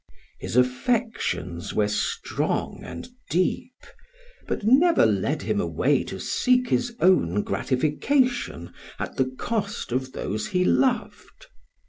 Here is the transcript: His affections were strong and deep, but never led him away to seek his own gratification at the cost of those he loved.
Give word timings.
His 0.39 0.55
affections 0.57 1.75
were 1.75 1.87
strong 1.87 2.79
and 2.83 3.07
deep, 3.29 3.85
but 4.47 4.63
never 4.63 5.05
led 5.05 5.43
him 5.43 5.61
away 5.61 6.03
to 6.05 6.19
seek 6.19 6.69
his 6.69 6.95
own 7.01 7.43
gratification 7.43 8.73
at 8.97 9.17
the 9.17 9.25
cost 9.25 9.91
of 9.91 10.13
those 10.13 10.47
he 10.47 10.65
loved. 10.65 11.45